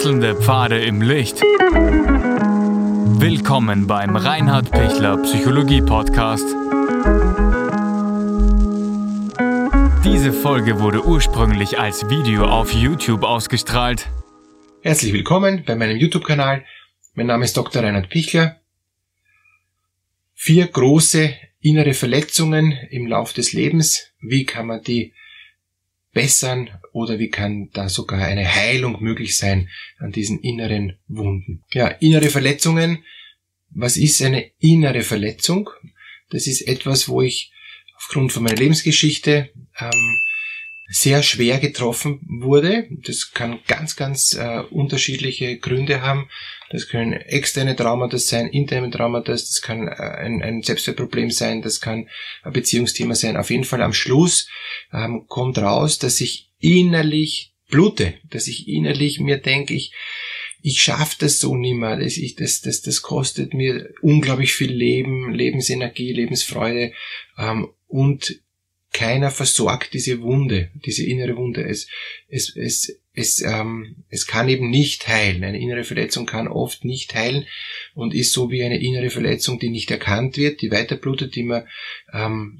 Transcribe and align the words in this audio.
Wechselnde 0.00 0.34
Pfade 0.34 0.82
im 0.82 1.02
Licht. 1.02 1.42
Willkommen 3.20 3.86
beim 3.86 4.16
Reinhard 4.16 4.70
Pichler 4.70 5.18
Psychologie 5.18 5.82
Podcast. 5.82 6.46
Diese 10.02 10.32
Folge 10.32 10.80
wurde 10.80 11.04
ursprünglich 11.04 11.78
als 11.78 12.08
Video 12.08 12.46
auf 12.46 12.72
YouTube 12.72 13.24
ausgestrahlt. 13.24 14.08
Herzlich 14.80 15.12
willkommen 15.12 15.64
bei 15.66 15.76
meinem 15.76 15.98
YouTube-Kanal. 15.98 16.64
Mein 17.12 17.26
Name 17.26 17.44
ist 17.44 17.54
Dr. 17.58 17.82
Reinhard 17.82 18.08
Pichler. 18.08 18.58
Vier 20.32 20.66
große 20.68 21.34
innere 21.60 21.92
Verletzungen 21.92 22.72
im 22.88 23.06
Lauf 23.06 23.34
des 23.34 23.52
Lebens. 23.52 24.14
Wie 24.22 24.46
kann 24.46 24.66
man 24.66 24.82
die 24.82 25.12
bessern 26.12 26.70
oder 26.92 27.18
wie 27.18 27.30
kann 27.30 27.70
da 27.72 27.88
sogar 27.88 28.24
eine 28.24 28.52
Heilung 28.52 29.02
möglich 29.02 29.36
sein 29.36 29.68
an 29.98 30.12
diesen 30.12 30.40
inneren 30.40 30.98
Wunden. 31.06 31.64
Ja, 31.72 31.88
innere 31.88 32.30
Verletzungen. 32.30 33.04
Was 33.70 33.96
ist 33.96 34.20
eine 34.22 34.50
innere 34.58 35.02
Verletzung? 35.02 35.70
Das 36.30 36.46
ist 36.46 36.62
etwas, 36.62 37.08
wo 37.08 37.22
ich 37.22 37.52
aufgrund 37.96 38.32
von 38.32 38.42
meiner 38.42 38.56
Lebensgeschichte 38.56 39.50
ähm, 39.78 40.18
sehr 40.92 41.22
schwer 41.22 41.60
getroffen 41.60 42.20
wurde. 42.28 42.88
Das 42.90 43.30
kann 43.32 43.60
ganz, 43.68 43.94
ganz 43.94 44.34
äh, 44.34 44.62
unterschiedliche 44.70 45.56
Gründe 45.58 46.02
haben. 46.02 46.28
Das 46.70 46.88
können 46.88 47.12
externe 47.12 47.76
Traumata 47.76 48.18
sein, 48.18 48.48
interne 48.48 48.90
Traumata, 48.90 49.30
das 49.30 49.62
kann 49.62 49.86
äh, 49.86 49.92
ein, 49.92 50.42
ein 50.42 50.62
Selbstwertproblem 50.62 51.30
sein, 51.30 51.62
das 51.62 51.80
kann 51.80 52.08
ein 52.42 52.52
Beziehungsthema 52.52 53.14
sein. 53.14 53.36
Auf 53.36 53.50
jeden 53.50 53.64
Fall 53.64 53.82
am 53.82 53.92
Schluss 53.92 54.48
ähm, 54.92 55.26
kommt 55.28 55.58
raus, 55.58 56.00
dass 56.00 56.20
ich 56.20 56.50
innerlich 56.58 57.54
blute, 57.68 58.14
dass 58.28 58.48
ich 58.48 58.66
innerlich 58.66 59.20
mir 59.20 59.38
denke, 59.38 59.74
ich, 59.74 59.92
ich 60.60 60.82
schaffe 60.82 61.16
das 61.20 61.38
so 61.38 61.56
nimmer, 61.56 61.96
das, 61.96 62.16
ich, 62.16 62.34
das, 62.34 62.62
das, 62.62 62.82
das 62.82 63.00
kostet 63.00 63.54
mir 63.54 63.94
unglaublich 64.02 64.52
viel 64.52 64.72
Leben, 64.72 65.32
Lebensenergie, 65.32 66.12
Lebensfreude 66.12 66.92
ähm, 67.38 67.68
und 67.86 68.40
keiner 69.00 69.30
versorgt 69.30 69.94
diese 69.94 70.20
Wunde, 70.20 70.68
diese 70.74 71.06
innere 71.06 71.34
Wunde. 71.34 71.64
Es, 71.64 71.88
es, 72.28 72.54
es, 72.54 73.00
es, 73.14 73.40
ähm, 73.40 73.96
es 74.10 74.26
kann 74.26 74.46
eben 74.50 74.68
nicht 74.68 75.08
heilen. 75.08 75.42
Eine 75.42 75.58
innere 75.58 75.84
Verletzung 75.84 76.26
kann 76.26 76.48
oft 76.48 76.84
nicht 76.84 77.14
heilen 77.14 77.46
und 77.94 78.12
ist 78.12 78.34
so 78.34 78.50
wie 78.50 78.62
eine 78.62 78.78
innere 78.78 79.08
Verletzung, 79.08 79.58
die 79.58 79.70
nicht 79.70 79.90
erkannt 79.90 80.36
wird, 80.36 80.60
die 80.60 80.70
weiterblutet, 80.70 81.34
die 81.34 81.44
man, 81.44 81.66
ähm, 82.12 82.58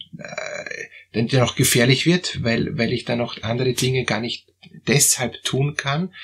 äh, 1.13 1.25
die 1.25 1.43
auch 1.43 1.57
gefährlich 1.57 2.07
wird, 2.07 2.43
weil, 2.43 2.79
weil 2.79 2.95
ich 2.95 3.05
dann 3.05 3.21
auch 3.21 3.37
andere 3.43 3.75
Dinge 3.75 4.05
gar 4.05 4.21
nicht 4.21 4.49
deshalb 4.89 5.43
tun 5.43 5.75
kann. 5.77 6.15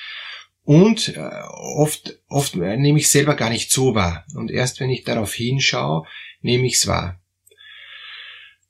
Und 0.63 1.09
äh, 1.15 1.19
oft, 1.19 2.17
oft 2.27 2.55
nehme 2.55 2.97
ich 2.97 3.09
selber 3.09 3.35
gar 3.35 3.51
nicht 3.51 3.71
so 3.71 3.93
wahr. 3.93 4.25
Und 4.33 4.49
erst 4.49 4.79
wenn 4.79 4.89
ich 4.89 5.03
darauf 5.03 5.35
hinschaue, 5.35 6.07
nehme 6.41 6.65
ich 6.65 6.77
es 6.77 6.87
wahr. 6.87 7.21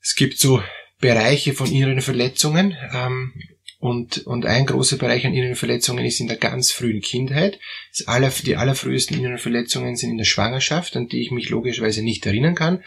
Es 0.01 0.15
gibt 0.15 0.39
so 0.39 0.61
Bereiche 0.99 1.53
von 1.53 1.71
inneren 1.71 2.01
Verletzungen. 2.01 2.75
Ähm, 2.93 3.33
und, 3.79 4.25
und 4.25 4.45
ein 4.47 4.65
großer 4.65 4.97
Bereich 4.97 5.25
an 5.27 5.33
inneren 5.33 5.55
Verletzungen 5.55 6.03
ist 6.03 6.19
in 6.19 6.27
der 6.27 6.37
ganz 6.37 6.71
frühen 6.71 7.01
Kindheit. 7.01 7.59
Aller, 8.07 8.29
die 8.29 8.55
allerfrühesten 8.55 9.17
inneren 9.17 9.37
Verletzungen 9.37 9.95
sind 9.95 10.11
in 10.11 10.17
der 10.17 10.25
Schwangerschaft, 10.25 10.97
an 10.97 11.07
die 11.07 11.21
ich 11.21 11.31
mich 11.31 11.49
logischerweise 11.49 12.01
nicht 12.01 12.25
erinnern 12.25 12.55
kann. 12.55 12.83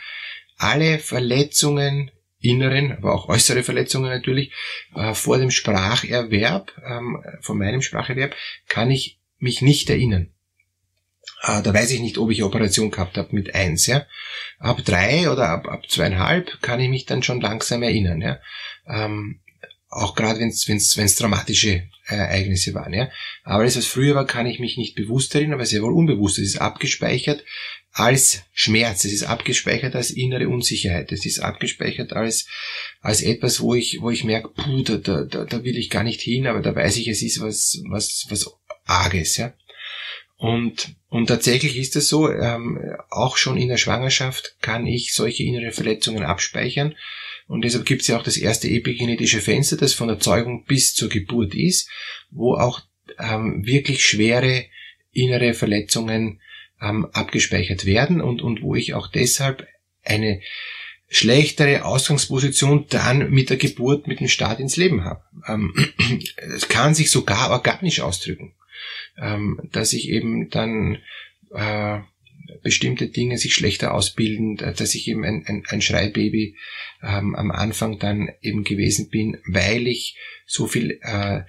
Alle 0.56 0.98
Verletzungen, 0.98 2.10
inneren, 2.40 2.92
aber 2.92 3.14
auch 3.14 3.28
äußere 3.28 3.62
Verletzungen 3.62 4.10
natürlich, 4.10 4.52
äh, 4.96 5.14
vor 5.14 5.38
dem 5.38 5.50
Spracherwerb, 5.50 6.72
ähm, 6.84 7.22
von 7.40 7.58
meinem 7.58 7.82
Spracherwerb, 7.82 8.34
kann 8.66 8.90
ich 8.90 9.20
mich 9.38 9.62
nicht 9.62 9.90
erinnern. 9.90 10.32
Äh, 11.42 11.62
da 11.62 11.72
weiß 11.72 11.90
ich 11.92 12.00
nicht, 12.00 12.18
ob 12.18 12.30
ich 12.30 12.42
Operation 12.42 12.90
gehabt 12.90 13.16
habe 13.16 13.34
mit 13.34 13.54
eins. 13.54 13.86
Ja. 13.86 14.06
Ab 14.58 14.82
drei 14.84 15.30
oder 15.30 15.48
ab, 15.48 15.68
ab 15.68 15.88
zweieinhalb 15.88 16.60
kann 16.62 16.80
ich 16.80 16.88
mich 16.88 17.06
dann 17.06 17.22
schon 17.22 17.40
langsam 17.40 17.82
erinnern. 17.82 18.20
Ja. 18.20 18.40
Ähm, 18.86 19.40
auch 19.88 20.14
gerade 20.14 20.38
wenn 20.38 20.48
es 20.48 21.16
dramatische 21.16 21.88
äh, 22.08 22.14
Ereignisse 22.14 22.74
waren. 22.74 22.92
Ja. 22.92 23.10
Aber 23.42 23.64
das, 23.64 23.76
was 23.76 23.86
früher 23.86 24.14
war, 24.14 24.26
kann 24.26 24.46
ich 24.46 24.60
mich 24.60 24.76
nicht 24.76 24.94
bewusst 24.94 25.34
erinnern, 25.34 25.54
aber 25.54 25.66
sehr 25.66 25.82
wohl 25.82 25.92
unbewusst. 25.92 26.38
Es 26.38 26.54
ist 26.54 26.60
abgespeichert 26.60 27.44
als 27.92 28.42
Schmerz, 28.52 29.04
es 29.04 29.12
ist 29.12 29.24
abgespeichert 29.24 29.96
als 29.96 30.10
innere 30.10 30.48
Unsicherheit, 30.48 31.10
es 31.10 31.26
ist 31.26 31.40
abgespeichert 31.40 32.12
als, 32.12 32.46
als 33.00 33.20
etwas, 33.20 33.60
wo 33.60 33.74
ich, 33.74 33.98
wo 34.00 34.10
ich 34.10 34.22
merke, 34.22 34.48
puh, 34.48 34.82
da, 34.82 34.96
da, 34.96 35.44
da 35.44 35.64
will 35.64 35.76
ich 35.76 35.90
gar 35.90 36.04
nicht 36.04 36.20
hin, 36.20 36.46
aber 36.46 36.60
da 36.60 36.74
weiß 36.74 36.98
ich, 36.98 37.08
es 37.08 37.22
ist 37.22 37.40
was, 37.40 37.80
was, 37.88 38.26
was 38.28 38.48
Arges. 38.84 39.36
Ja. 39.38 39.52
Und, 40.40 40.96
und 41.10 41.26
tatsächlich 41.26 41.76
ist 41.76 41.96
es 41.96 42.08
so, 42.08 42.30
ähm, 42.30 42.80
auch 43.10 43.36
schon 43.36 43.58
in 43.58 43.68
der 43.68 43.76
Schwangerschaft 43.76 44.56
kann 44.62 44.86
ich 44.86 45.12
solche 45.12 45.42
innere 45.42 45.70
Verletzungen 45.70 46.22
abspeichern. 46.22 46.94
Und 47.46 47.62
deshalb 47.62 47.84
gibt 47.84 48.00
es 48.00 48.08
ja 48.08 48.16
auch 48.16 48.22
das 48.22 48.38
erste 48.38 48.66
epigenetische 48.66 49.42
Fenster, 49.42 49.76
das 49.76 49.92
von 49.92 50.08
der 50.08 50.18
Zeugung 50.18 50.64
bis 50.64 50.94
zur 50.94 51.10
Geburt 51.10 51.54
ist, 51.54 51.90
wo 52.30 52.54
auch 52.54 52.80
ähm, 53.18 53.66
wirklich 53.66 54.02
schwere 54.02 54.64
innere 55.12 55.52
Verletzungen 55.52 56.40
ähm, 56.80 57.04
abgespeichert 57.12 57.84
werden 57.84 58.22
und, 58.22 58.40
und 58.40 58.62
wo 58.62 58.74
ich 58.74 58.94
auch 58.94 59.08
deshalb 59.08 59.66
eine 60.04 60.40
schlechtere 61.10 61.84
Ausgangsposition 61.84 62.86
dann 62.88 63.28
mit 63.28 63.50
der 63.50 63.58
Geburt, 63.58 64.06
mit 64.06 64.20
dem 64.20 64.28
Start 64.28 64.58
ins 64.58 64.78
Leben 64.78 65.04
habe. 65.04 65.22
Ähm, 65.46 65.74
es 66.36 66.68
kann 66.68 66.94
sich 66.94 67.10
sogar 67.10 67.50
organisch 67.50 68.00
ausdrücken 68.00 68.54
ähm, 69.20 69.60
dass 69.72 69.92
ich 69.92 70.08
eben 70.08 70.50
dann 70.50 70.98
äh, 71.54 72.00
bestimmte 72.62 73.08
Dinge 73.08 73.38
sich 73.38 73.54
schlechter 73.54 73.94
ausbilden, 73.94 74.56
dass 74.56 74.94
ich 74.94 75.08
eben 75.08 75.24
ein, 75.24 75.44
ein, 75.46 75.62
ein 75.68 75.82
Schreibaby 75.82 76.56
ähm, 77.02 77.34
am 77.34 77.50
Anfang 77.50 77.98
dann 77.98 78.30
eben 78.40 78.64
gewesen 78.64 79.08
bin, 79.08 79.38
weil 79.46 79.86
ich 79.86 80.16
so 80.46 80.66
viel 80.66 80.98
äh, 81.02 81.42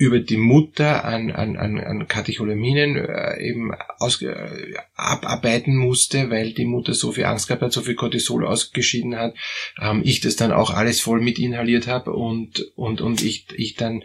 über 0.00 0.18
die 0.18 0.38
Mutter 0.38 1.04
an, 1.04 1.30
an, 1.30 1.58
an, 1.58 1.78
an 1.78 2.08
Katecholaminen 2.08 2.96
äh, 2.96 3.38
eben 3.38 3.70
aus, 3.98 4.22
äh, 4.22 4.72
abarbeiten 4.94 5.76
musste, 5.76 6.30
weil 6.30 6.54
die 6.54 6.64
Mutter 6.64 6.94
so 6.94 7.12
viel 7.12 7.26
Angst 7.26 7.48
gehabt 7.48 7.60
hat, 7.60 7.74
so 7.74 7.82
viel 7.82 7.96
Cortisol 7.96 8.46
ausgeschieden 8.46 9.14
hat, 9.14 9.34
ähm, 9.78 10.00
ich 10.02 10.20
das 10.20 10.36
dann 10.36 10.52
auch 10.52 10.70
alles 10.70 11.02
voll 11.02 11.20
mit 11.20 11.38
inhaliert 11.38 11.86
habe 11.86 12.14
und, 12.14 12.60
und, 12.76 13.02
und 13.02 13.20
ich, 13.20 13.48
ich 13.54 13.74
dann 13.74 14.02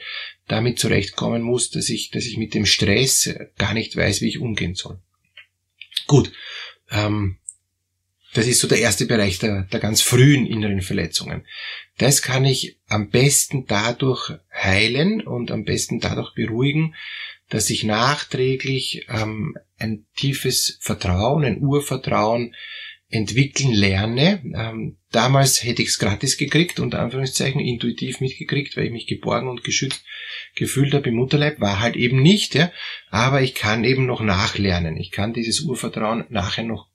damit 0.50 0.80
zurechtkommen 0.80 1.42
muss, 1.42 1.70
dass 1.70 1.88
ich, 1.88 2.12
dass 2.12 2.26
ich 2.26 2.36
mit 2.36 2.56
dem 2.56 2.66
Stress 2.66 3.34
gar 3.58 3.74
nicht 3.74 3.96
weiß, 3.96 4.20
wie 4.20 4.28
ich 4.28 4.40
umgehen 4.40 4.76
soll. 4.76 5.00
Gut, 6.08 6.30
ähm, 6.92 7.38
das 8.36 8.48
ist 8.48 8.60
so 8.60 8.68
der 8.68 8.80
erste 8.80 9.06
Bereich 9.06 9.40
der, 9.40 9.64
der 9.64 9.80
ganz 9.80 10.02
frühen 10.02 10.46
inneren 10.46 10.82
Verletzungen. 10.82 11.46
Das 11.98 12.22
kann 12.22 12.44
ich 12.44 12.78
am 12.88 13.10
besten 13.10 13.66
dadurch 13.66 14.34
heilen 14.54 15.22
und 15.22 15.52
am 15.52 15.64
besten 15.64 16.02
dadurch 16.02 16.34
beruhigen, 16.34 16.96
dass 17.50 17.70
ich 17.70 17.86
nachträglich 17.86 19.08
ähm, 19.08 19.56
ein 19.78 20.06
tiefes 20.18 20.78
Vertrauen, 20.82 21.46
ein 21.46 21.62
Urvertrauen 21.62 22.54
entwickeln 23.08 23.72
lerne. 23.72 24.42
Ähm, 24.54 24.98
damals 25.12 25.64
hätte 25.64 25.82
ich 25.82 25.90
es 25.90 26.00
gratis 26.00 26.36
gekriegt, 26.36 26.82
unter 26.82 27.00
Anführungszeichen 27.00 27.62
intuitiv 27.62 28.20
mitgekriegt, 28.20 28.76
weil 28.76 28.88
ich 28.88 28.92
mich 28.92 29.08
geborgen 29.08 29.48
und 29.48 29.64
geschützt 29.64 30.04
gefühlt 30.56 30.94
habe 30.94 31.08
im 31.08 31.16
Mutterleib, 31.16 31.62
war 31.62 31.80
halt 31.80 31.96
eben 31.96 32.22
nicht, 32.22 32.54
ja. 32.54 32.70
Aber 33.10 33.42
ich 33.42 33.56
kann 33.56 33.86
eben 33.86 34.06
noch 34.06 34.22
nachlernen. 34.22 34.98
Ich 34.98 35.12
kann 35.12 35.32
dieses 35.32 35.62
Urvertrauen 35.62 36.26
nachher 36.28 36.66
noch 36.66 36.90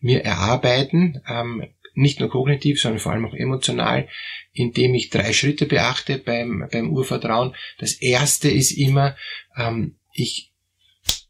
mir 0.00 0.24
erarbeiten, 0.24 1.22
ähm, 1.28 1.64
nicht 1.94 2.20
nur 2.20 2.28
kognitiv, 2.28 2.80
sondern 2.80 3.00
vor 3.00 3.12
allem 3.12 3.26
auch 3.26 3.34
emotional, 3.34 4.08
indem 4.52 4.94
ich 4.94 5.10
drei 5.10 5.32
Schritte 5.32 5.66
beachte 5.66 6.18
beim, 6.18 6.68
beim 6.70 6.90
Urvertrauen. 6.90 7.54
Das 7.78 7.94
erste 7.94 8.50
ist 8.50 8.72
immer, 8.72 9.16
ähm, 9.56 9.96
ich, 10.12 10.52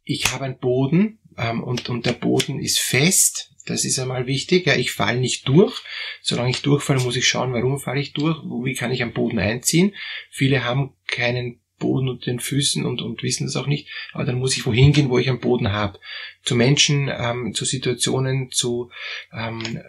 ich 0.05 0.33
habe 0.33 0.45
einen 0.45 0.59
Boden 0.59 1.19
ähm, 1.37 1.63
und, 1.63 1.89
und 1.89 2.07
der 2.07 2.13
Boden 2.13 2.61
ist 2.61 2.79
fest. 2.79 3.51
Das 3.67 3.85
ist 3.85 3.99
einmal 3.99 4.27
wichtig. 4.27 4.67
Ja, 4.67 4.77
ich 4.77 4.93
falle 4.93 5.19
nicht 5.19 5.49
durch. 5.49 5.83
Solange 6.23 6.51
ich 6.51 6.63
durchfalle, 6.63 7.01
muss 7.01 7.17
ich 7.17 7.27
schauen, 7.27 7.53
warum 7.53 7.79
falle 7.79 8.01
ich 8.01 8.13
durch, 8.13 8.39
wie 8.43 8.75
kann 8.75 8.93
ich 8.93 9.03
am 9.03 9.13
Boden 9.13 9.39
einziehen. 9.39 9.95
Viele 10.31 10.65
haben 10.65 10.95
keinen 11.07 11.61
Boden 11.85 12.09
unter 12.09 12.25
den 12.25 12.41
Füßen 12.41 12.87
und, 12.87 13.03
und 13.03 13.23
wissen 13.23 13.47
das 13.47 13.57
auch 13.57 13.67
nicht. 13.67 13.89
Aber 14.15 14.25
dann 14.25 14.39
muss 14.39 14.57
ich 14.57 14.65
wohin 14.65 14.95
gehen, 14.95 15.11
wo 15.11 15.19
ich 15.19 15.29
einen 15.29 15.41
Boden 15.41 15.71
habe. 15.71 16.01
Zu 16.43 16.55
Menschen, 16.55 17.11
ähm, 17.15 17.53
zu 17.53 17.67
Situationen, 17.67 18.51
zu, 18.51 18.91
ähm, 19.33 19.81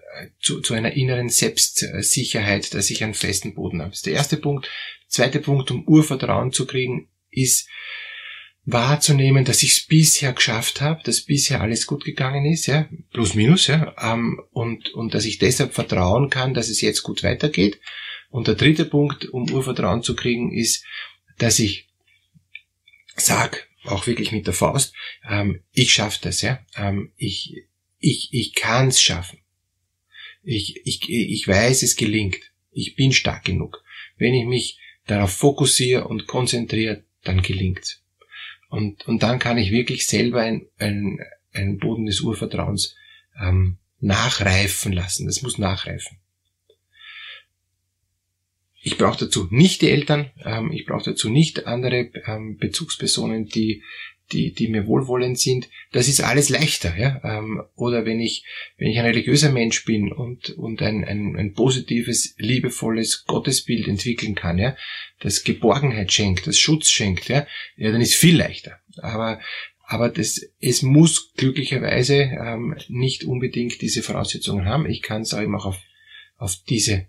zu, 0.41 0.59
zu 0.59 0.73
einer 0.73 0.91
inneren 0.91 1.29
Selbstsicherheit, 1.29 2.73
dass 2.73 2.89
ich 2.89 3.01
einen 3.01 3.13
festen 3.13 3.55
Boden 3.55 3.79
habe. 3.79 3.91
Das 3.91 3.99
ist 3.99 4.05
der 4.07 4.13
erste 4.13 4.35
Punkt. 4.35 4.69
zweite 5.07 5.39
Punkt, 5.39 5.71
um 5.71 5.87
Urvertrauen 5.87 6.51
zu 6.51 6.67
kriegen, 6.67 7.07
ist 7.31 7.69
wahrzunehmen, 8.65 9.45
dass 9.45 9.63
ich 9.63 9.71
es 9.71 9.87
bisher 9.87 10.33
geschafft 10.33 10.81
habe, 10.81 11.01
dass 11.03 11.21
bisher 11.21 11.61
alles 11.61 11.85
gut 11.87 12.03
gegangen 12.03 12.45
ist, 12.45 12.65
ja, 12.65 12.89
plus 13.13 13.35
minus, 13.35 13.67
ja, 13.67 13.95
ähm, 14.01 14.41
und, 14.51 14.93
und 14.93 15.13
dass 15.13 15.25
ich 15.25 15.37
deshalb 15.37 15.73
vertrauen 15.73 16.29
kann, 16.29 16.53
dass 16.53 16.69
es 16.69 16.81
jetzt 16.81 17.03
gut 17.03 17.23
weitergeht. 17.23 17.79
Und 18.35 18.47
der 18.47 18.55
dritte 18.55 18.83
Punkt, 18.83 19.29
um 19.29 19.49
Urvertrauen 19.49 20.03
zu 20.03 20.13
kriegen, 20.13 20.51
ist, 20.51 20.83
dass 21.37 21.59
ich 21.59 21.84
sag 23.15 23.67
auch 23.83 24.07
wirklich 24.07 24.31
mit 24.31 24.47
der 24.47 24.53
Faust, 24.53 24.93
ähm, 25.29 25.61
ich 25.71 25.93
schaffe 25.93 26.19
das, 26.21 26.41
ja. 26.41 26.59
Ähm, 26.75 27.11
ich 27.17 27.65
ich, 28.05 28.29
ich 28.31 28.53
kann 28.53 28.89
es 28.89 29.01
schaffen. 29.01 29.39
Ich, 30.43 30.85
ich, 30.85 31.09
ich 31.09 31.47
weiß, 31.47 31.81
es 31.81 31.95
gelingt. 31.95 32.37
Ich 32.71 32.95
bin 32.95 33.11
stark 33.11 33.45
genug. 33.45 33.83
Wenn 34.17 34.35
ich 34.35 34.45
mich 34.45 34.79
darauf 35.07 35.31
fokussiere 35.31 36.07
und 36.07 36.27
konzentriere, 36.27 37.03
dann 37.23 37.41
gelingt's. 37.41 38.03
Und, 38.69 39.07
und 39.07 39.23
dann 39.23 39.39
kann 39.39 39.57
ich 39.57 39.71
wirklich 39.71 40.05
selber 40.05 40.41
ein, 40.41 40.67
ein, 40.77 41.19
ein 41.51 41.79
Boden 41.79 42.05
des 42.05 42.21
Urvertrauens 42.21 42.95
ähm, 43.41 43.77
nachreifen 43.99 44.91
lassen. 44.91 45.25
Das 45.25 45.41
muss 45.41 45.57
nachreifen. 45.57 46.17
Ich 48.87 48.99
brauche 48.99 49.17
dazu 49.17 49.47
nicht 49.49 49.81
die 49.81 49.89
Eltern, 49.89 50.29
ähm, 50.45 50.71
ich 50.71 50.85
brauche 50.85 51.03
dazu 51.03 51.27
nicht 51.27 51.65
andere 51.65 52.11
ähm, 52.27 52.57
Bezugspersonen, 52.57 53.47
die 53.47 53.81
die, 54.31 54.53
die 54.53 54.67
mir 54.67 54.87
wohlwollend 54.87 55.39
sind, 55.39 55.69
das 55.91 56.07
ist 56.07 56.21
alles 56.21 56.49
leichter, 56.49 56.95
ja. 56.97 57.19
Ähm, 57.23 57.63
oder 57.75 58.05
wenn 58.05 58.19
ich, 58.19 58.43
wenn 58.77 58.87
ich 58.87 58.97
ein 58.97 59.05
religiöser 59.05 59.51
Mensch 59.51 59.85
bin 59.85 60.11
und, 60.11 60.49
und 60.51 60.81
ein, 60.81 61.03
ein, 61.03 61.35
ein 61.35 61.53
positives, 61.53 62.35
liebevolles 62.37 63.25
Gottesbild 63.25 63.87
entwickeln 63.87 64.35
kann, 64.35 64.57
ja, 64.57 64.75
das 65.19 65.43
Geborgenheit 65.43 66.11
schenkt, 66.11 66.47
das 66.47 66.59
Schutz 66.59 66.89
schenkt, 66.89 67.27
ja, 67.27 67.45
ja, 67.75 67.91
dann 67.91 68.01
ist 68.01 68.15
viel 68.15 68.37
leichter. 68.37 68.79
Aber, 68.97 69.39
aber 69.85 70.09
das, 70.09 70.41
es 70.59 70.81
muss 70.81 71.33
glücklicherweise 71.33 72.15
ähm, 72.15 72.75
nicht 72.87 73.25
unbedingt 73.25 73.81
diese 73.81 74.01
Voraussetzungen 74.01 74.65
haben. 74.65 74.87
Ich 74.87 75.01
kann 75.01 75.21
es 75.21 75.33
auch 75.33 75.41
eben 75.41 75.55
auch 75.55 75.65
auf, 75.65 75.77
auf 76.37 76.55
diese 76.67 77.07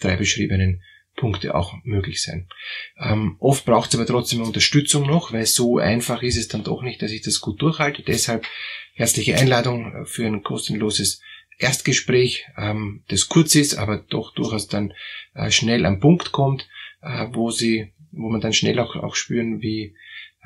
drei 0.00 0.16
beschriebenen 0.16 0.82
Punkte 1.18 1.54
auch 1.54 1.74
möglich 1.84 2.22
sein. 2.22 2.48
Ähm, 2.96 3.36
oft 3.40 3.66
braucht 3.66 3.90
es 3.90 3.96
aber 3.96 4.06
trotzdem 4.06 4.40
Unterstützung 4.40 5.06
noch, 5.06 5.32
weil 5.32 5.44
so 5.44 5.78
einfach 5.78 6.22
ist 6.22 6.36
es 6.36 6.48
dann 6.48 6.64
doch 6.64 6.82
nicht, 6.82 7.02
dass 7.02 7.10
ich 7.10 7.22
das 7.22 7.40
gut 7.40 7.60
durchhalte. 7.60 8.02
Deshalb 8.02 8.46
herzliche 8.94 9.36
Einladung 9.36 10.06
für 10.06 10.26
ein 10.26 10.42
kostenloses 10.42 11.20
Erstgespräch, 11.58 12.46
ähm, 12.56 13.02
das 13.08 13.28
kurz 13.28 13.56
ist, 13.56 13.74
aber 13.74 13.98
doch 13.98 14.32
durchaus 14.32 14.68
dann 14.68 14.94
äh, 15.34 15.50
schnell 15.50 15.84
am 15.86 15.98
Punkt 15.98 16.30
kommt, 16.30 16.68
äh, 17.02 17.26
wo 17.32 17.50
sie, 17.50 17.92
wo 18.12 18.30
man 18.30 18.40
dann 18.40 18.52
schnell 18.52 18.78
auch, 18.78 18.94
auch 18.94 19.16
spüren, 19.16 19.60
wie, 19.60 19.96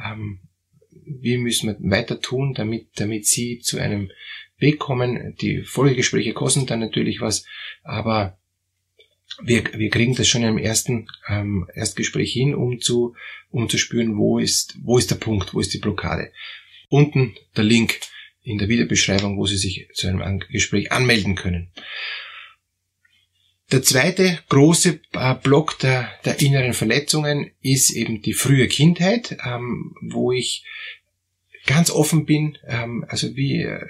ähm, 0.03 0.41
wie 1.05 1.37
müssen 1.37 1.69
wir 1.69 1.91
weiter 1.91 2.21
tun, 2.21 2.55
damit, 2.55 2.89
damit 2.97 3.27
sie 3.27 3.59
zu 3.59 3.79
einem 3.79 4.11
Weg 4.57 4.79
kommen. 4.79 5.37
Die 5.43 5.63
Folgegespräche 5.63 6.33
kosten 6.33 6.67
dann 6.67 6.81
natürlich 6.81 7.21
was, 7.21 7.45
aber 7.83 8.39
wir, 9.43 9.65
wir 9.75 9.91
kriegen 9.91 10.15
das 10.15 10.29
schon 10.29 10.43
im 10.43 10.59
ersten 10.59 11.09
ähm, 11.29 11.69
Erstgespräch 11.75 12.33
hin, 12.33 12.55
um 12.55 12.81
zu, 12.81 13.15
um 13.51 13.69
zu 13.69 13.79
spüren, 13.79 14.17
wo 14.17 14.39
ist, 14.39 14.77
wo 14.83 14.99
ist 14.99 15.11
der 15.11 15.17
Punkt, 15.17 15.55
wo 15.55 15.61
ist 15.61 15.73
die 15.73 15.79
Blockade. 15.79 16.33
Unten 16.89 17.35
der 17.57 17.65
Link 17.65 18.01
in 18.43 18.59
der 18.59 18.69
Videobeschreibung, 18.69 19.39
wo 19.39 19.47
Sie 19.47 19.57
sich 19.57 19.89
zu 19.95 20.09
einem 20.09 20.41
Gespräch 20.51 20.93
anmelden 20.93 21.35
können. 21.35 21.71
Der 23.71 23.83
zweite 23.83 24.39
große 24.51 25.01
äh, 25.13 25.35
Block 25.37 25.79
der, 25.79 26.11
der 26.27 26.41
inneren 26.41 26.75
Verletzungen 26.75 27.53
ist 27.63 27.91
eben 27.91 28.21
die 28.21 28.35
frühe 28.35 28.69
Kindheit, 28.69 29.39
ähm, 29.47 29.95
wo 30.03 30.31
ich 30.31 30.65
ganz 31.65 31.91
offen 31.91 32.27
bin, 32.27 32.59
ähm, 32.67 33.07
also 33.09 33.35
wie 33.35 33.63
äh, 33.63 33.81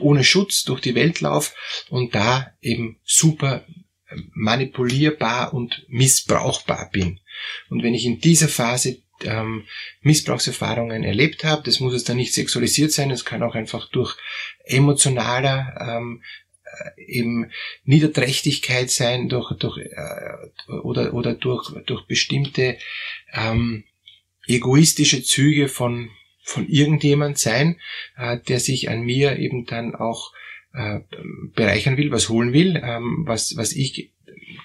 ohne 0.00 0.22
Schutz 0.22 0.62
durch 0.62 0.80
die 0.80 0.94
Welt 0.94 1.20
lauf 1.20 1.54
und 1.88 2.14
da 2.14 2.52
eben 2.60 3.00
super 3.04 3.66
manipulierbar 4.32 5.52
und 5.52 5.84
missbrauchbar 5.88 6.90
bin. 6.92 7.20
Und 7.68 7.82
wenn 7.82 7.94
ich 7.94 8.04
in 8.04 8.20
dieser 8.20 8.48
Phase 8.48 8.98
ähm, 9.24 9.64
Missbrauchserfahrungen 10.02 11.04
erlebt 11.04 11.44
habe, 11.44 11.62
das 11.64 11.80
muss 11.80 11.94
es 11.94 12.04
dann 12.04 12.16
nicht 12.16 12.34
sexualisiert 12.34 12.92
sein, 12.92 13.10
es 13.10 13.24
kann 13.24 13.42
auch 13.42 13.54
einfach 13.54 13.88
durch 13.90 14.16
emotionaler 14.64 15.74
ähm, 15.80 16.22
äh, 16.64 17.02
eben 17.04 17.50
Niederträchtigkeit 17.84 18.90
sein, 18.90 19.28
durch, 19.28 19.52
durch 19.58 19.78
äh, 19.78 20.72
oder 20.82 21.14
oder 21.14 21.34
durch 21.34 21.72
durch 21.86 22.06
bestimmte 22.06 22.78
ähm, 23.32 23.84
egoistische 24.46 25.22
Züge 25.22 25.68
von 25.68 26.10
von 26.42 26.68
irgendjemand 26.68 27.38
sein, 27.38 27.80
äh, 28.16 28.38
der 28.38 28.60
sich 28.60 28.88
an 28.88 29.00
mir 29.00 29.38
eben 29.38 29.66
dann 29.66 29.94
auch 29.94 30.32
äh, 30.76 31.00
bereichern 31.54 31.96
will, 31.96 32.10
was 32.10 32.28
holen 32.28 32.52
will, 32.52 32.80
ähm, 32.82 33.24
was, 33.26 33.56
was 33.56 33.72
ich 33.72 34.12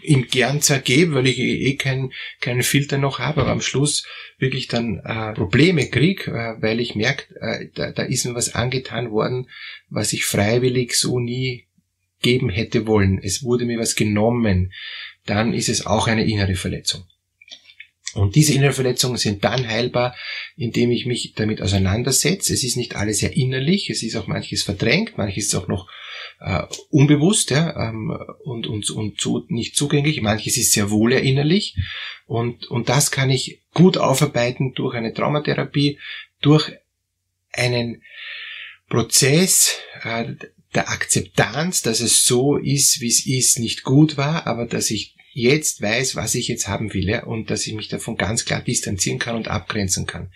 ihm 0.04 0.28
gern 0.28 0.62
zergebe, 0.62 1.14
weil 1.14 1.28
ich 1.28 1.40
eh 1.40 1.76
keinen 1.76 2.12
keinen 2.40 2.64
Filter 2.64 2.98
noch 2.98 3.20
habe, 3.20 3.42
aber 3.42 3.52
am 3.52 3.62
Schluss 3.62 4.06
wirklich 4.38 4.68
dann 4.68 5.00
äh, 5.06 5.34
Probleme 5.34 5.88
krieg, 5.88 6.28
äh, 6.28 6.62
weil 6.62 6.80
ich 6.80 6.96
merke, 6.96 7.36
äh, 7.40 7.68
da, 7.74 7.92
da 7.92 8.04
ist 8.04 8.26
mir 8.26 8.36
was 8.36 8.56
angetan 8.56 9.12
worden, 9.12 9.48
was 9.90 10.14
ich 10.14 10.26
freiwillig 10.26 10.96
so 10.96 11.20
nie 11.20 11.68
geben 12.22 12.50
hätte 12.50 12.88
wollen. 12.88 13.20
Es 13.22 13.44
wurde 13.44 13.66
mir 13.66 13.80
was 13.80 13.96
genommen. 13.96 14.74
Dann 15.26 15.54
ist 15.54 15.70
es 15.70 15.86
auch 15.86 16.08
eine 16.08 16.26
innere 16.26 16.56
Verletzung. 16.56 17.04
Und 18.14 18.36
diese 18.36 18.54
inneren 18.54 18.74
Verletzungen 18.74 19.18
sind 19.18 19.44
dann 19.44 19.68
heilbar, 19.68 20.16
indem 20.58 20.92
ich 20.92 21.06
mich 21.06 21.34
damit 21.36 21.62
auseinandersetze. 21.62 22.54
Es 22.54 22.64
ist 22.64 22.76
nicht 22.76 22.96
alles 22.96 23.20
sehr 23.20 23.36
innerlich, 23.38 23.90
es 23.90 24.04
ist 24.04 24.16
auch 24.16 24.28
manches 24.28 24.64
verdrängt, 24.64 25.18
manches 25.18 25.48
ist 25.48 25.56
auch 25.56 25.68
noch 25.68 25.90
äh, 26.42 26.64
unbewusst 26.90 27.52
ja, 27.52 27.90
ähm, 27.90 28.18
und, 28.44 28.68
und, 28.68 28.90
und 28.90 29.20
zu, 29.20 29.46
nicht 29.50 29.76
zugänglich, 29.76 30.22
manches 30.22 30.58
ist 30.58 30.74
sehr 30.74 30.90
wohl 30.90 31.14
erinnerlich. 31.14 31.76
Und, 32.26 32.68
und 32.68 32.90
das 32.90 33.12
kann 33.12 33.30
ich 33.30 33.62
gut 33.74 33.98
aufarbeiten 33.98 34.74
durch 34.74 34.96
eine 34.96 35.14
Traumatherapie, 35.14 36.00
durch 36.42 36.72
einen 37.54 38.02
Prozess 38.90 39.78
äh, 40.04 40.34
der 40.74 40.90
Akzeptanz, 40.90 41.82
dass 41.82 42.00
es 42.00 42.26
so 42.26 42.58
ist, 42.58 43.02
wie 43.02 43.08
es 43.08 43.26
ist, 43.26 43.60
nicht 43.60 43.84
gut 43.84 44.18
war, 44.18 44.48
aber 44.48 44.66
dass 44.66 44.90
ich 44.90 45.16
jetzt 45.34 45.82
weiß, 45.82 46.16
was 46.16 46.36
ich 46.36 46.48
jetzt 46.48 46.68
haben 46.68 46.94
will 46.94 47.22
und 47.26 47.50
dass 47.50 47.66
ich 47.68 47.74
mich 47.74 47.88
davon 47.88 48.18
ganz 48.18 48.46
klar 48.46 48.62
distanzieren 48.62 49.20
kann 49.20 49.36
und 49.36 49.48
abgrenzen 49.48 50.06
kann. 50.06 50.32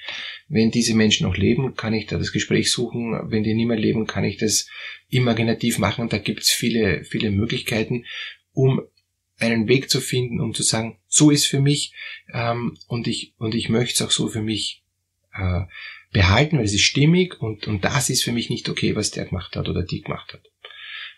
Wenn 0.47 0.71
diese 0.71 0.93
Menschen 0.93 1.27
noch 1.27 1.37
leben, 1.37 1.75
kann 1.75 1.93
ich 1.93 2.07
da 2.07 2.17
das 2.17 2.31
Gespräch 2.31 2.71
suchen. 2.71 3.19
Wenn 3.29 3.43
die 3.43 3.53
nicht 3.53 3.67
mehr 3.67 3.77
leben, 3.77 4.07
kann 4.07 4.23
ich 4.23 4.37
das 4.37 4.67
imaginativ 5.09 5.79
machen. 5.79 6.09
Da 6.09 6.17
gibt 6.17 6.41
es 6.41 6.51
viele, 6.51 7.03
viele 7.03 7.31
Möglichkeiten, 7.31 8.05
um 8.53 8.81
einen 9.37 9.67
Weg 9.67 9.89
zu 9.89 9.99
finden, 9.99 10.39
um 10.39 10.53
zu 10.53 10.63
sagen, 10.63 10.97
so 11.07 11.29
ist 11.29 11.45
für 11.45 11.59
mich 11.59 11.93
ähm, 12.33 12.77
und 12.87 13.07
ich 13.07 13.33
und 13.37 13.53
ich 13.53 13.69
möchte 13.69 13.95
es 13.95 14.07
auch 14.07 14.11
so 14.11 14.29
für 14.29 14.41
mich 14.41 14.83
äh, 15.33 15.61
behalten, 16.13 16.57
weil 16.57 16.65
es 16.65 16.73
ist 16.73 16.83
stimmig 16.83 17.41
und 17.41 17.67
und 17.67 17.83
das 17.83 18.09
ist 18.09 18.23
für 18.23 18.31
mich 18.31 18.49
nicht 18.49 18.69
okay, 18.69 18.95
was 18.95 19.11
der 19.11 19.25
gemacht 19.25 19.57
hat 19.57 19.67
oder 19.67 19.83
die 19.83 20.01
gemacht 20.01 20.33
hat. 20.33 20.43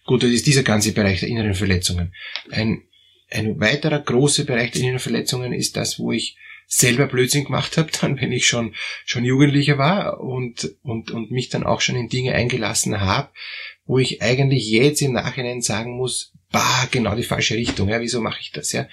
Gut, 0.05 0.23
das 0.23 0.31
ist 0.31 0.47
dieser 0.47 0.63
ganze 0.63 0.93
Bereich 0.93 1.19
der 1.19 1.29
inneren 1.29 1.53
Verletzungen. 1.53 2.15
Ein 2.49 2.83
ein 3.29 3.59
weiterer 3.59 3.99
großer 3.99 4.45
Bereich 4.45 4.71
der 4.71 4.83
Innenverletzungen 4.83 5.53
ist 5.53 5.77
das, 5.77 5.99
wo 5.99 6.11
ich 6.11 6.37
selber 6.67 7.07
Blödsinn 7.07 7.45
gemacht 7.45 7.77
habe, 7.77 7.89
dann 8.01 8.19
wenn 8.19 8.31
ich 8.31 8.47
schon 8.47 8.73
schon 9.05 9.23
Jugendlicher 9.23 9.77
war 9.77 10.19
und 10.19 10.75
und 10.83 11.11
und 11.11 11.29
mich 11.31 11.49
dann 11.49 11.63
auch 11.63 11.81
schon 11.81 11.95
in 11.95 12.09
Dinge 12.09 12.33
eingelassen 12.33 12.99
habe, 13.01 13.29
wo 13.85 13.99
ich 13.99 14.21
eigentlich 14.21 14.69
jetzt 14.69 15.01
im 15.01 15.13
Nachhinein 15.13 15.61
sagen 15.61 15.97
muss, 15.97 16.33
bah, 16.51 16.87
genau 16.91 17.15
die 17.15 17.23
falsche 17.23 17.55
Richtung. 17.55 17.87
Ja, 17.89 18.01
wieso 18.01 18.21
mache 18.21 18.41
ich 18.41 18.51
das? 18.51 18.73
Ja, 18.73 18.87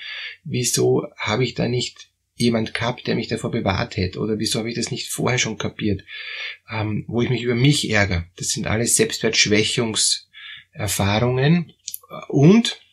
wieso 0.45 1.07
habe 1.17 1.45
ich 1.45 1.55
da 1.55 1.69
nicht 1.69 2.09
jemand 2.37 2.75
gehabt, 2.75 3.07
der 3.07 3.14
mich 3.14 3.29
davor 3.29 3.53
bewahrt 3.53 3.97
hätte? 3.97 4.19
Oder 4.19 4.38
wieso 4.38 4.59
habe 4.59 4.69
ich 4.69 4.75
das 4.75 4.91
nicht 4.91 5.09
vorher 5.09 5.38
schon 5.38 5.57
kapiert? 5.59 6.03
Ähm, 6.71 7.05
wo 7.07 7.23
ich 7.23 7.31
mich 7.31 7.43
über 7.43 7.55
mich 7.55 7.88
ärgere. 7.91 8.25
Das 8.37 8.49
sind 8.49 8.67
alles 8.67 8.97
Selbstwertschwächungserfahrungen 8.97 11.73
und 12.29 12.84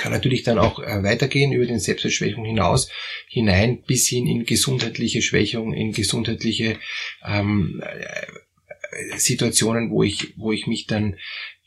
kann 0.00 0.12
natürlich 0.12 0.44
dann 0.44 0.58
auch 0.58 0.78
äh, 0.80 1.02
weitergehen 1.02 1.52
über 1.52 1.66
den 1.66 1.78
Selbstwertschwächung 1.78 2.46
hinaus, 2.46 2.88
hinein 3.28 3.82
bis 3.82 4.08
hin 4.08 4.26
in 4.26 4.46
gesundheitliche 4.46 5.20
Schwächung, 5.20 5.74
in 5.74 5.92
gesundheitliche 5.92 6.78
ähm, 7.22 7.82
äh, 7.84 9.18
Situationen, 9.18 9.90
wo 9.90 10.02
ich, 10.02 10.32
wo 10.38 10.52
ich 10.52 10.66
mich 10.66 10.86
dann 10.86 11.16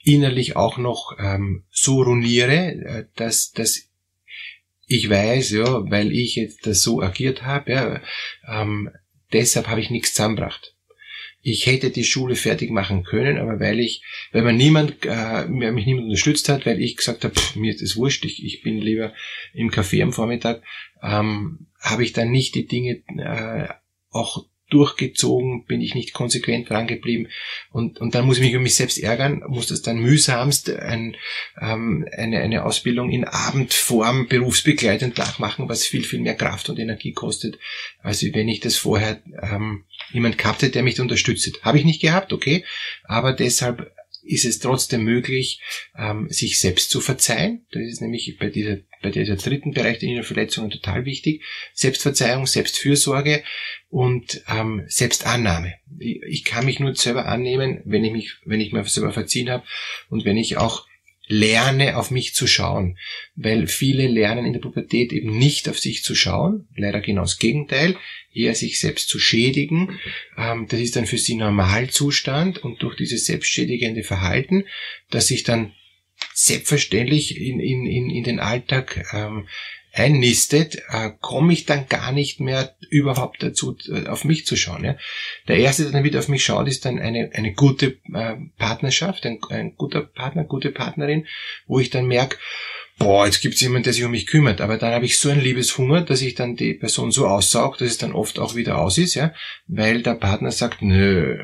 innerlich 0.03 0.55
auch 0.55 0.79
noch 0.79 1.15
ähm, 1.19 1.65
so 1.69 2.01
ruiniere, 2.01 2.73
äh, 2.73 3.05
dass, 3.15 3.51
dass 3.51 3.87
ich 4.87 5.09
weiß, 5.11 5.51
ja, 5.51 5.89
weil 5.91 6.11
ich 6.11 6.35
jetzt 6.35 6.65
das 6.65 6.81
so 6.81 7.03
agiert 7.03 7.43
habe, 7.43 7.71
ja, 7.71 8.01
ähm, 8.49 8.89
deshalb 9.31 9.67
habe 9.67 9.79
ich 9.79 9.91
nichts 9.91 10.15
zusammengebracht 10.15 10.75
ich 11.45 11.65
hätte 11.65 11.89
die 11.89 12.05
Schule 12.05 12.35
fertig 12.35 12.71
machen 12.71 13.03
können, 13.03 13.37
aber 13.37 13.59
weil 13.59 13.81
ich, 13.81 14.01
weil 14.31 14.43
man 14.43 14.55
niemand, 14.55 15.05
äh, 15.05 15.45
mich 15.45 15.85
niemand 15.85 16.05
unterstützt 16.05 16.47
hat, 16.47 16.65
weil 16.65 16.81
ich 16.81 16.95
gesagt 16.95 17.25
habe, 17.25 17.35
pff, 17.35 17.57
mir 17.57 17.71
ist 17.71 17.81
das 17.81 17.97
wurscht, 17.97 18.23
ich, 18.23 18.43
ich 18.43 18.61
bin 18.63 18.79
lieber 18.79 19.13
im 19.53 19.69
Café 19.69 20.01
am 20.01 20.13
Vormittag, 20.13 20.63
ähm, 21.03 21.67
habe 21.81 22.03
ich 22.03 22.13
dann 22.13 22.31
nicht 22.31 22.55
die 22.55 22.65
Dinge 22.65 23.03
äh, 23.17 23.67
auch 24.09 24.45
durchgezogen, 24.69 25.65
bin 25.65 25.81
ich 25.81 25.93
nicht 25.93 26.13
konsequent 26.13 26.69
dran 26.69 26.87
geblieben. 26.87 27.27
Und, 27.71 27.99
und 27.99 28.15
dann 28.15 28.25
muss 28.25 28.37
ich 28.37 28.43
mich 28.43 28.53
über 28.53 28.63
mich 28.63 28.75
selbst 28.75 28.97
ärgern, 28.97 29.43
muss 29.47 29.67
das 29.67 29.81
dann 29.81 29.99
mühsamst 29.99 30.69
ein, 30.71 31.15
ähm, 31.61 32.07
eine, 32.11 32.39
eine 32.39 32.65
Ausbildung 32.65 33.11
in 33.11 33.25
Abendform 33.25 34.27
berufsbegleitend 34.27 35.17
nachmachen, 35.17 35.69
was 35.69 35.85
viel, 35.85 36.03
viel 36.03 36.21
mehr 36.21 36.35
Kraft 36.35 36.69
und 36.69 36.79
Energie 36.79 37.13
kostet, 37.13 37.59
als 38.01 38.23
wenn 38.23 38.47
ich 38.47 38.61
das 38.61 38.75
vorher 38.75 39.21
ähm, 39.41 39.83
jemand 40.11 40.37
gehabt 40.37 40.61
hätte, 40.61 40.73
der 40.73 40.83
mich 40.83 40.99
unterstützt. 40.99 41.63
Habe 41.63 41.77
ich 41.77 41.85
nicht 41.85 42.01
gehabt, 42.01 42.33
okay, 42.33 42.65
aber 43.03 43.33
deshalb 43.33 43.91
ist 44.23 44.45
es 44.45 44.59
trotzdem 44.59 45.03
möglich, 45.03 45.61
ähm, 45.97 46.29
sich 46.29 46.59
selbst 46.59 46.89
zu 46.89 47.01
verzeihen. 47.01 47.65
Das 47.71 47.83
ist 47.83 48.01
nämlich 48.01 48.37
bei 48.39 48.49
dieser, 48.49 48.77
bei 49.01 49.09
dieser 49.09 49.35
dritten 49.35 49.71
Bereich 49.71 49.99
der 49.99 50.09
inneren 50.09 50.25
Verletzungen 50.25 50.69
total 50.69 51.05
wichtig. 51.05 51.43
Selbstverzeihung, 51.73 52.45
Selbstfürsorge 52.45 53.43
und 53.89 54.41
ähm, 54.47 54.83
Selbstannahme. 54.87 55.73
Ich, 55.99 56.21
ich 56.23 56.43
kann 56.45 56.65
mich 56.65 56.79
nur 56.79 56.95
selber 56.95 57.25
annehmen, 57.25 57.81
wenn 57.85 58.03
ich 58.05 58.13
mich, 58.13 58.35
wenn 58.45 58.61
ich 58.61 58.71
mir 58.71 58.85
selber 58.85 59.11
verziehen 59.11 59.49
habe 59.49 59.65
und 60.09 60.25
wenn 60.25 60.37
ich 60.37 60.57
auch 60.57 60.87
lerne, 61.33 61.97
auf 61.97 62.11
mich 62.11 62.35
zu 62.35 62.47
schauen. 62.47 62.97
Weil 63.35 63.67
viele 63.67 64.07
lernen 64.07 64.45
in 64.45 64.53
der 64.53 64.59
Pubertät 64.59 65.11
eben 65.11 65.37
nicht 65.37 65.67
auf 65.67 65.79
sich 65.79 66.03
zu 66.03 66.15
schauen. 66.15 66.67
Leider 66.75 67.01
genau 67.01 67.21
das 67.21 67.39
Gegenteil. 67.39 67.97
Eher 68.33 68.55
sich 68.55 68.79
selbst 68.79 69.09
zu 69.09 69.19
schädigen. 69.19 69.99
Ähm, 70.37 70.67
das 70.69 70.79
ist 70.79 70.95
dann 70.95 71.05
für 71.05 71.17
sie 71.17 71.35
Normalzustand 71.35 72.59
und 72.59 72.81
durch 72.83 72.95
dieses 72.95 73.25
selbstschädigende 73.25 74.03
Verhalten, 74.03 74.65
das 75.09 75.27
sich 75.27 75.43
dann 75.43 75.73
selbstverständlich 76.33 77.37
in, 77.37 77.59
in, 77.59 77.85
in, 77.85 78.09
in 78.09 78.23
den 78.23 78.39
Alltag 78.39 79.05
ähm, 79.13 79.47
einnistet, 79.93 80.81
äh, 80.89 81.11
komme 81.21 81.53
ich 81.53 81.65
dann 81.65 81.87
gar 81.87 82.11
nicht 82.11 82.39
mehr 82.39 82.75
überhaupt 82.89 83.43
dazu, 83.43 83.77
äh, 83.87 84.07
auf 84.07 84.25
mich 84.25 84.45
zu 84.45 84.55
schauen. 84.55 84.83
Ja? 84.83 84.97
Der 85.47 85.57
erste, 85.57 85.83
der 85.83 85.91
dann 85.91 86.03
wieder 86.03 86.19
auf 86.19 86.27
mich 86.27 86.43
schaut, 86.43 86.67
ist 86.67 86.85
dann 86.85 86.97
eine, 86.97 87.29
eine 87.33 87.53
gute 87.53 87.99
äh, 88.11 88.35
Partnerschaft, 88.57 89.25
ein, 89.25 89.39
ein 89.49 89.75
guter 89.75 90.01
Partner, 90.01 90.45
gute 90.45 90.71
Partnerin, 90.71 91.27
wo 91.67 91.79
ich 91.79 91.91
dann 91.91 92.07
merke, 92.07 92.37
boah, 92.97 93.27
jetzt 93.27 93.41
gibt's 93.41 93.61
jemanden, 93.61 93.83
der 93.83 93.93
sich 93.93 94.03
um 94.03 94.11
mich 94.11 94.25
kümmert. 94.25 94.61
Aber 94.61 94.77
dann 94.77 94.93
habe 94.93 95.05
ich 95.05 95.19
so 95.19 95.29
einen 95.29 95.41
Liebeshunger, 95.41 96.01
dass 96.01 96.21
ich 96.21 96.33
dann 96.33 96.55
die 96.55 96.73
Person 96.73 97.11
so 97.11 97.27
aussauge, 97.27 97.77
dass 97.77 97.89
es 97.89 97.97
dann 97.99 98.13
oft 98.13 98.39
auch 98.39 98.55
wieder 98.55 98.79
aus 98.79 98.97
ist, 98.97 99.13
ja, 99.13 99.31
weil 99.67 100.01
der 100.01 100.15
Partner 100.15 100.51
sagt, 100.51 100.81
nö, 100.81 101.37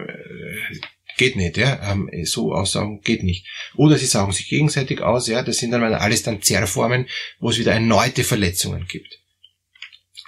Geht 1.19 1.35
nicht, 1.35 1.57
ja. 1.57 1.91
Ähm, 1.91 2.09
so 2.23 2.53
aussagen 2.53 3.01
geht 3.01 3.23
nicht. 3.23 3.45
Oder 3.75 3.97
sie 3.97 4.05
sagen 4.05 4.31
sich 4.31 4.47
gegenseitig 4.47 5.01
aus, 5.01 5.27
ja. 5.27 5.43
Das 5.43 5.57
sind 5.57 5.71
dann 5.71 5.83
alles 5.83 6.23
dann 6.23 6.41
Zerrformen, 6.41 7.09
wo 7.41 7.49
es 7.49 7.59
wieder 7.59 7.73
erneute 7.73 8.23
Verletzungen 8.23 8.87
gibt. 8.87 9.19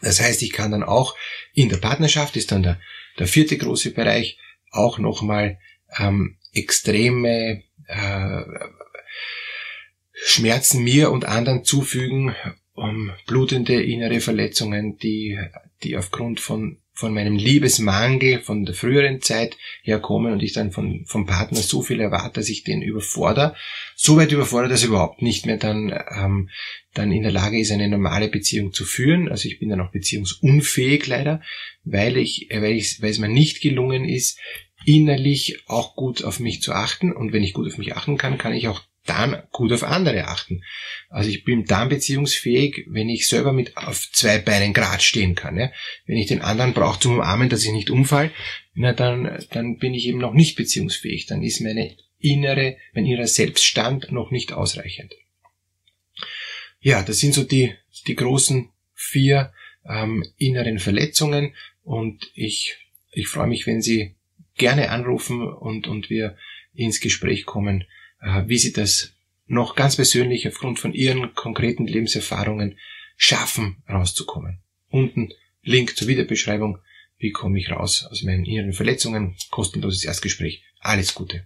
Das 0.01 0.19
heißt, 0.19 0.41
ich 0.41 0.51
kann 0.51 0.71
dann 0.71 0.83
auch 0.83 1.15
in 1.53 1.69
der 1.69 1.77
Partnerschaft, 1.77 2.35
ist 2.35 2.51
dann 2.51 2.63
der, 2.63 2.77
der 3.19 3.27
vierte 3.27 3.57
große 3.57 3.91
Bereich, 3.91 4.37
auch 4.69 4.99
nochmal 4.99 5.59
ähm, 5.97 6.35
extreme 6.51 7.63
äh, 7.87 8.41
Schmerzen 10.11 10.83
mir 10.83 11.09
und 11.09 11.23
anderen 11.23 11.63
zufügen, 11.63 12.35
um 12.73 13.13
blutende 13.27 13.81
innere 13.81 14.19
Verletzungen, 14.19 14.97
die, 14.97 15.39
die 15.83 15.95
aufgrund 15.95 16.41
von 16.41 16.80
von 17.01 17.13
meinem 17.15 17.35
Liebesmangel 17.35 18.39
von 18.39 18.63
der 18.63 18.75
früheren 18.75 19.21
Zeit 19.21 19.57
herkommen 19.81 20.31
und 20.31 20.43
ich 20.43 20.53
dann 20.53 20.71
von, 20.71 21.03
vom 21.07 21.25
Partner 21.25 21.57
so 21.57 21.81
viel 21.81 21.99
erwarte, 21.99 22.39
dass 22.39 22.47
ich 22.47 22.63
den 22.63 22.83
überfordere, 22.83 23.55
so 23.95 24.17
weit 24.17 24.31
überfordere, 24.31 24.69
dass 24.69 24.83
er 24.83 24.89
überhaupt 24.89 25.23
nicht 25.23 25.47
mehr 25.47 25.57
dann, 25.57 25.91
ähm, 26.15 26.49
dann 26.93 27.11
in 27.11 27.23
der 27.23 27.31
Lage 27.31 27.59
ist, 27.59 27.71
eine 27.71 27.89
normale 27.89 28.27
Beziehung 28.27 28.71
zu 28.71 28.85
führen. 28.85 29.29
Also 29.29 29.49
ich 29.49 29.59
bin 29.59 29.69
dann 29.69 29.81
auch 29.81 29.91
beziehungsunfähig 29.91 31.07
leider, 31.07 31.41
weil 31.83 32.17
ich, 32.17 32.47
weil 32.51 32.73
ich, 32.73 33.01
weil 33.01 33.09
es 33.09 33.17
mir 33.17 33.27
nicht 33.27 33.61
gelungen 33.61 34.07
ist, 34.07 34.39
innerlich 34.85 35.63
auch 35.67 35.95
gut 35.95 36.23
auf 36.23 36.39
mich 36.39 36.61
zu 36.61 36.71
achten. 36.71 37.11
Und 37.11 37.33
wenn 37.33 37.43
ich 37.43 37.53
gut 37.53 37.67
auf 37.67 37.79
mich 37.79 37.95
achten 37.95 38.17
kann, 38.17 38.37
kann 38.37 38.53
ich 38.53 38.67
auch 38.67 38.81
dann 39.11 39.43
gut 39.51 39.73
auf 39.73 39.83
andere 39.83 40.27
achten. 40.27 40.63
Also 41.09 41.29
ich 41.29 41.43
bin 41.43 41.65
dann 41.65 41.89
beziehungsfähig, 41.89 42.85
wenn 42.87 43.09
ich 43.09 43.27
selber 43.27 43.51
mit 43.51 43.75
auf 43.75 44.09
zwei 44.11 44.39
Beinen 44.39 44.73
grad 44.73 45.03
stehen 45.03 45.35
kann. 45.35 45.57
Ja? 45.57 45.71
Wenn 46.05 46.17
ich 46.17 46.27
den 46.27 46.41
anderen 46.41 46.73
brauche 46.73 46.99
zum 46.99 47.15
Umarmen, 47.15 47.49
dass 47.49 47.65
ich 47.65 47.71
nicht 47.71 47.89
umfall, 47.89 48.31
na 48.73 48.93
dann, 48.93 49.43
dann 49.51 49.77
bin 49.77 49.93
ich 49.93 50.07
eben 50.07 50.19
noch 50.19 50.33
nicht 50.33 50.55
beziehungsfähig. 50.55 51.25
Dann 51.25 51.43
ist 51.43 51.59
meine 51.59 51.97
innere, 52.19 52.77
mein 52.93 53.05
innerer 53.05 53.27
Selbststand 53.27 54.11
noch 54.11 54.31
nicht 54.31 54.53
ausreichend. 54.53 55.13
Ja, 56.79 57.03
das 57.03 57.19
sind 57.19 57.33
so 57.33 57.43
die, 57.43 57.73
die 58.07 58.15
großen 58.15 58.69
vier 58.93 59.51
ähm, 59.87 60.25
inneren 60.37 60.79
Verletzungen 60.79 61.53
und 61.83 62.31
ich, 62.33 62.77
ich 63.11 63.27
freue 63.27 63.47
mich, 63.47 63.67
wenn 63.67 63.81
Sie 63.81 64.15
gerne 64.55 64.89
anrufen 64.89 65.41
und, 65.41 65.87
und 65.87 66.09
wir 66.09 66.37
ins 66.73 67.01
Gespräch 67.01 67.45
kommen 67.45 67.85
wie 68.21 68.57
sie 68.57 68.73
das 68.73 69.13
noch 69.47 69.75
ganz 69.75 69.95
persönlich 69.95 70.47
aufgrund 70.47 70.79
von 70.79 70.93
ihren 70.93 71.33
konkreten 71.35 71.85
Lebenserfahrungen 71.85 72.77
schaffen, 73.17 73.83
rauszukommen. 73.89 74.59
Unten 74.89 75.33
Link 75.63 75.95
zur 75.95 76.07
Videobeschreibung. 76.07 76.79
Wie 77.17 77.31
komme 77.31 77.59
ich 77.59 77.69
raus 77.69 78.07
aus 78.09 78.23
meinen 78.23 78.45
inneren 78.45 78.73
Verletzungen? 78.73 79.35
Kostenloses 79.51 80.05
Erstgespräch. 80.05 80.63
Alles 80.79 81.13
Gute. 81.13 81.45